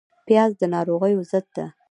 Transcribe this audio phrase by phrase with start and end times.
[0.27, 1.65] پیاز د ناروغیو ضد ده